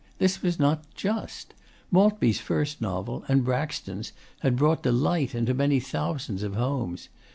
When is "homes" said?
6.55-7.09